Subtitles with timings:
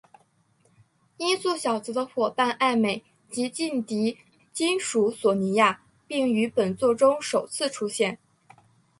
[1.17, 4.17] 音速小子的夥伴艾美及劲敌
[4.51, 5.77] 金属索尼克
[6.07, 8.17] 并于本作中首次出现。